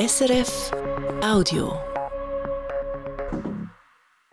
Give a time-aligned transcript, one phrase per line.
[0.00, 0.70] SRF
[1.22, 1.78] Audio.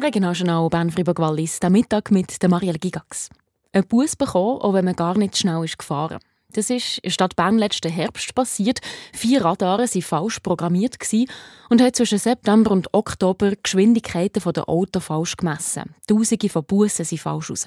[0.00, 3.30] Regionaljournal Bern Fribourg Wallis, der Mittag mit der Marielle Gigax.
[3.72, 6.20] Ein Bus bekommen, auch wenn man gar nicht schnell ist gefahren.
[6.52, 8.78] Das ist in der Stadt Bern letzten Herbst passiert.
[9.12, 10.98] Vier Radare waren falsch programmiert
[11.68, 15.96] und haben zwischen September und Oktober Geschwindigkeiten der Autos falsch gemessen.
[16.06, 17.66] Tausende von Bussen sind falsch raus.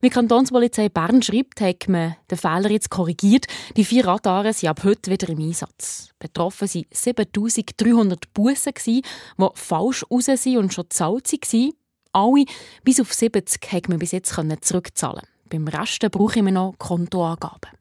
[0.00, 3.46] Wie die Kantonspolizei Bern schreibt, hat man den Fehler jetzt korrigiert.
[3.76, 6.08] Die vier Radare sind ab heute wieder im Einsatz.
[6.18, 9.02] Betroffen waren 7300 Bussen, die
[9.54, 11.72] falsch raus sind und schon gezahlt waren.
[12.12, 12.44] Alle
[12.82, 15.26] bis auf 70 konnte man bis jetzt zurückzahlen.
[15.50, 17.79] Beim Rest brauche ich noch Kontoangaben.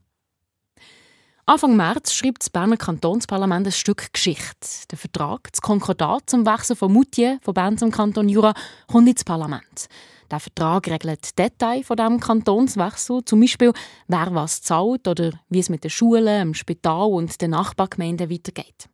[1.50, 4.68] Anfang März schreibt das Berner Kantonsparlament ein Stück Geschichte.
[4.92, 8.54] Der Vertrag, das Konkordat zum Wechsel von Moutier von Bern zum Kanton Jura,
[8.86, 9.88] kommt ins Parlament.
[10.30, 13.74] Der Vertrag regelt Details von diesem Kantonswechsel, zum Beispiel
[14.08, 18.88] wer was zahlt oder wie es mit den Schulen, dem Spital und den Nachbargemeinden weitergeht.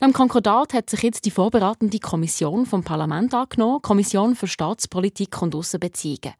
[0.00, 5.56] Dem Konkordat hat sich jetzt die vorbereitende Kommission vom Parlament angenommen, Kommission für Staatspolitik und
[5.56, 6.34] Aussenbeziehungen.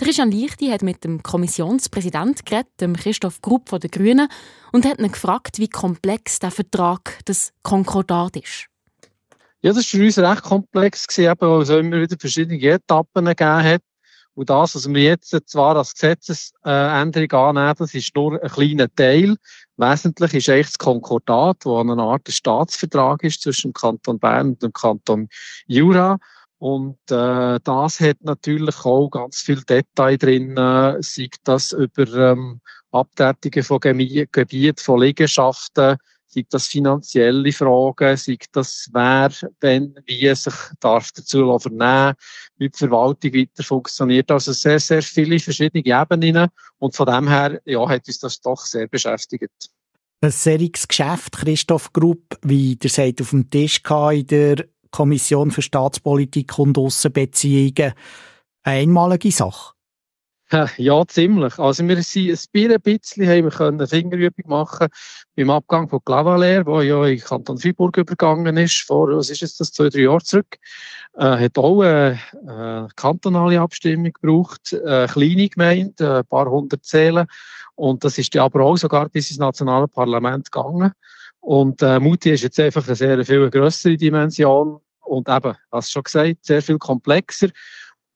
[0.00, 4.28] Der Christian Lichti hat mit dem Kommissionspräsident geredet, dem Christoph Grupp von den Grünen,
[4.72, 8.66] und hat ihn gefragt, wie komplex der Vertrag, das Konkordat ist.
[9.62, 13.82] Ja, das war für uns recht komplex, weil es immer wieder verschiedene Etappen gegeben hat.
[14.34, 19.36] Und das, was wir jetzt zwar als Gesetzesänderung annehmen, das ist nur ein kleiner Teil.
[19.76, 24.62] Wesentlich ist eigentlich das Konkordat, das eine Art Staatsvertrag ist zwischen dem Kanton Bern und
[24.62, 25.28] dem Kanton
[25.66, 26.18] Jura.
[26.58, 32.60] Und äh, das hat natürlich auch ganz viel Detail drin, äh, sei das über ähm,
[32.90, 35.98] Abtätungen von Gebieten, von Liegenschaften,
[36.34, 42.14] sei das finanzielle Fragen, sei das wer, wenn, wie sich darf dazu vernehmen,
[42.56, 44.30] wie die Verwaltung weiter funktioniert.
[44.30, 48.60] Also sehr, sehr viele verschiedene Ebenen und von dem her ja, hat uns das doch
[48.60, 49.70] sehr beschäftigt.
[50.20, 53.82] Ein seriges Geschäft, Christoph Grupp, wie der sagt, auf dem Tisch
[54.12, 57.94] in der Kommission für Staatspolitik und Aussenbeziehungen.
[58.62, 59.74] Eine einmalige Sache.
[60.76, 61.58] Ja, ziemlich.
[61.58, 64.86] Also wir sind ein bisschen, haben wir können eine Fingerübung machen
[65.34, 69.58] beim Abgang von Clavalère, wo ja in Kanton Freiburg übergegangen ist, vor, was ist jetzt
[69.58, 70.58] das, zwei, drei Jahre zurück.
[71.16, 77.26] Äh, hat auch eine, eine kantonale Abstimmung gebraucht, eine kleine Gemeinde, ein paar hundert Zählen.
[77.74, 80.92] Und das ist ja aber auch sogar bis ins nationale Parlament gegangen.
[81.40, 86.02] Und äh, Mutti ist jetzt einfach eine sehr viel größere Dimension und eben, hast schon
[86.02, 87.48] gesagt, sehr viel komplexer.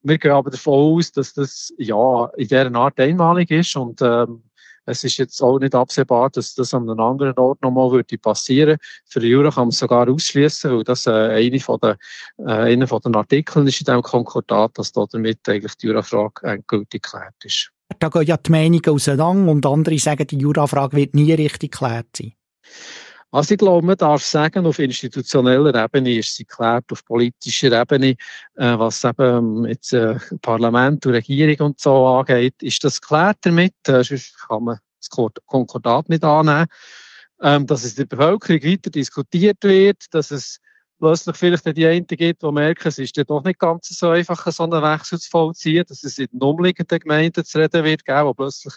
[0.02, 4.42] Wir gehen aber davon aus, dass das ja in dieser Art einmalig ist und ähm,
[4.88, 8.78] es ist jetzt auch nicht absehbar, dass das an einem anderen Ort nochmal würde passieren.
[9.04, 11.96] Für die Jura kann man es sogar ausschließen, weil das äh, eine von den,
[12.38, 17.02] äh, einer von den Artikeln ist in diesem Konkordat, dass damit eigentlich die Jurafrage endgültig
[17.02, 17.70] geklärt ist.
[17.98, 22.06] Da gehen ja die Meinungen auseinander und andere sagen, die Jurafrage wird nie richtig geklärt
[22.16, 22.32] sein.
[23.30, 28.16] Also ich glaube, man darf sagen, auf institutioneller Ebene ist sie geklärt, auf politischer Ebene,
[28.54, 33.74] äh, was eben jetzt äh, Parlament und Regierung und so angeht, ist das geklärt damit,
[33.86, 35.10] äh, sonst kann man das
[35.46, 36.66] Konkordat nicht annehmen.
[37.40, 40.58] Ähm, dass es in der Bevölkerung weiter diskutiert wird, dass es
[40.98, 44.46] plötzlich vielleicht die einen gibt, die merken, es ist ja doch nicht ganz so einfach,
[44.50, 48.34] so einen Wechsel zu vollziehen, dass es in den umliegenden Gemeinden zu reden wird, wo
[48.34, 48.74] plötzlich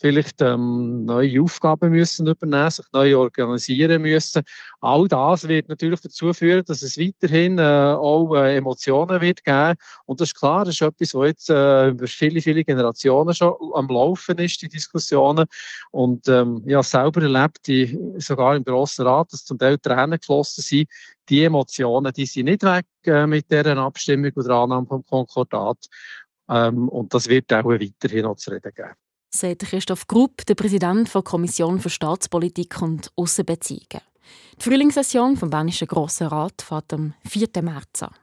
[0.00, 4.42] vielleicht ähm, neue Aufgaben müssen übernehmen, sich neu organisieren müssen.
[4.80, 9.74] All das wird natürlich dazu führen, dass es weiterhin äh, auch äh, Emotionen wird geben.
[10.06, 13.54] Und das ist klar, das ist etwas, was jetzt äh, über viele, viele Generationen schon
[13.74, 15.46] am Laufen ist, die Diskussionen.
[15.90, 20.18] Und ähm, ich habe selber erlebt, die, sogar im Grossen Rat, dass zum Teil Tränen
[20.18, 20.88] geflossen sind.
[21.30, 25.78] Die Emotionen, die sind nicht weg äh, mit dieser Abstimmung oder Annahme vom Konkordat.
[26.48, 28.94] Ähm, und das wird auch weiterhin noch zu reden geben
[29.32, 34.02] sagt Christoph Grupp, der Präsident der Kommission für Staatspolitik und Aussenbeziehungen.
[34.58, 37.48] Die Frühlingssession vom Bernischen Grossen Rat fährt am 4.
[37.62, 38.14] März an.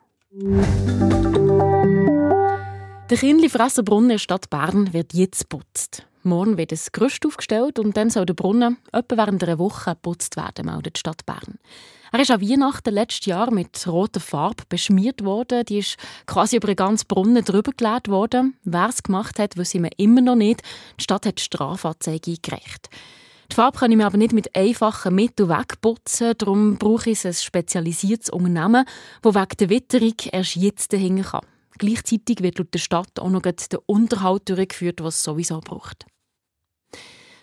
[3.09, 6.05] Der Kindli-Fresserbrunnen in der Stadt Bern wird jetzt geputzt.
[6.23, 10.35] Morgen wird das Gerüst aufgestellt und dann soll der Brunnen etwa während einer Woche geputzt
[10.35, 11.57] werden, meldet die Stadt Bern.
[12.11, 15.65] Er ist an Weihnachten letztes Jahr mit roter Farbe beschmiert worden.
[15.65, 18.57] Die ist quasi über den ganzen Brunnen drüber gelegt worden.
[18.63, 20.61] Wer es gemacht hat, wissen wir immer noch nicht.
[20.99, 22.89] Die Stadt hat die Strafanzeige eingereicht.
[23.51, 26.33] Die Farbe kann ich mir aber nicht mit einfachen Mitteln wegputzen.
[26.37, 28.85] Darum brauche ich ein spezialisiertes Unternehmen,
[29.21, 31.45] das wegen der Witterung erst jetzt dahinter kann.
[31.77, 33.55] Gleichzeitig wird laut der Stadt auch noch der
[33.85, 36.05] Unterhalt durchgeführt, was es sowieso braucht.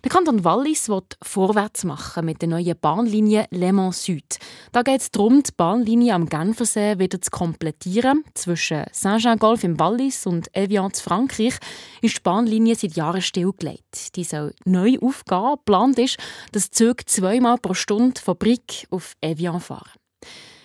[0.05, 4.39] Der Kanton Wallis will vorwärts machen mit der neuen Bahnlinie Le Mans Süd.
[4.75, 8.25] Da geht es darum, die Bahnlinie am Genfersee wieder zu komplettieren.
[8.35, 11.55] Zwischen Saint-Jean-Golf im Wallis und Evian in Frankreich
[12.03, 14.17] ist die Bahnlinie seit Jahren stillgelegt.
[14.17, 15.59] Die soll neu aufgehen.
[15.59, 16.19] Geplant ist,
[16.51, 19.93] dass Züge zweimal pro Stunde von Brick auf Evian fahren.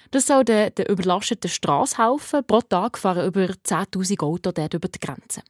[0.09, 2.43] Das soll den, überlasteten Strasse helfen.
[2.47, 5.43] Pro Tag fahren über 10.000 Autos dort über die Grenze.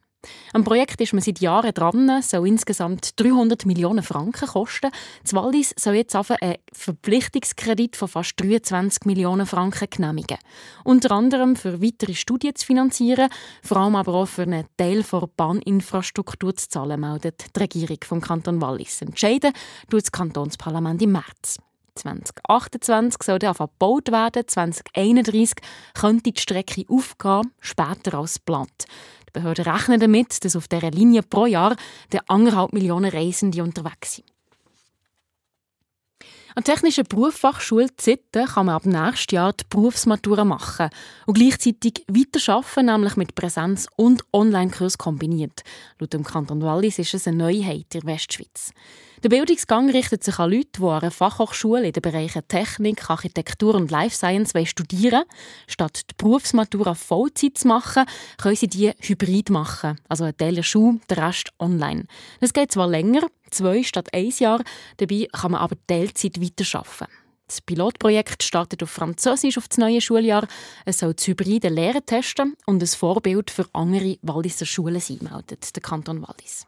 [0.52, 4.90] Am Projekt ist man seit Jahren dran, soll insgesamt 300 Millionen Franken kosten.
[5.22, 10.38] Das Wallis soll jetzt einen Verpflichtungskredit von fast 23 Millionen Franken genehmigen.
[10.84, 13.30] Unter anderem für weitere Studien zu finanzieren,
[13.62, 18.20] vor allem aber auch für einen Teil der Bahninfrastruktur zu zahlen, meldet die Regierung vom
[18.20, 19.02] Kanton Wallis.
[19.02, 19.52] Entscheiden
[19.88, 21.58] tut das Kantonsparlament im März.
[22.00, 25.56] 2028 soll dann gebaut werden, 2031
[25.94, 28.84] könnte die Strecke aufgehen, später als geplant.
[29.30, 31.76] Die Behörden rechnen damit, dass auf dieser Linie pro Jahr
[32.26, 34.29] anderthalb Millionen Reisende unterwegs sind.
[36.56, 40.90] An Technischen Berufsfachschule Zitten kann man ab nächstes Jahr die Berufsmatura machen
[41.26, 45.62] und gleichzeitig weiterarbeiten, nämlich mit Präsenz- und Online-Kurs kombiniert.
[46.00, 48.72] Laut dem Kanton Wallis ist es eine Neuheit in der Westschweiz.
[49.22, 53.74] Der Bildungsgang richtet sich an Leute, die an einer Fachhochschule in den Bereichen Technik, Architektur
[53.74, 55.24] und Life Science studieren
[55.66, 58.06] Statt die Berufsmatura Vollzeit zu machen,
[58.38, 62.06] können sie die hybrid machen, also ein Teil der Schule, der Rest online.
[62.40, 64.62] Das geht zwar länger, zwei statt ein Jahr,
[64.98, 67.08] dabei kann man aber Teilzeit weiterarbeiten.
[67.46, 70.46] Das Pilotprojekt startet auf Französisch auf das neue Schuljahr.
[70.84, 75.74] Es soll das hybride Lehren testen und ein Vorbild für andere Walliser Schulen sein, meldet
[75.74, 76.64] der Kanton Wallis.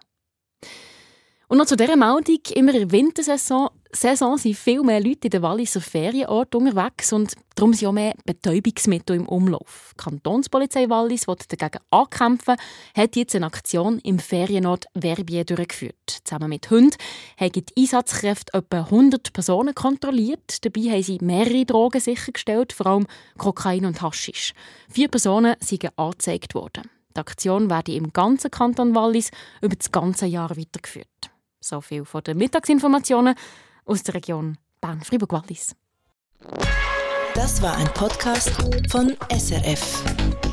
[1.52, 2.38] Und noch zu dieser Meldung.
[2.54, 7.34] Immer in der Wintersaison Saison sind viel mehr Leute in den Walliser Ferienorten unterwegs und
[7.56, 9.92] darum sind auch mehr Betäubungsmittel im Umlauf.
[9.92, 12.56] Die Kantonspolizei Wallis will dagegen ankämpfen,
[12.96, 16.20] hat jetzt eine Aktion im Ferienort Verbier durchgeführt.
[16.24, 16.96] Zusammen mit Hunden
[17.38, 20.64] haben die Einsatzkräfte etwa 100 Personen kontrolliert.
[20.64, 23.06] Dabei haben sie mehrere Drogen sichergestellt, vor allem
[23.36, 24.54] Kokain und Haschisch.
[24.88, 26.84] Vier Personen sind angezeigt worden.
[27.14, 31.31] Die Aktion werde im ganzen Kanton Wallis über das ganze Jahr weitergeführt.
[31.62, 33.36] So viel von den Mittagsinformationen
[33.84, 35.76] aus der Region Bern-Fribourg-Wallis.
[37.34, 38.50] Das war ein Podcast
[38.90, 40.51] von SRF.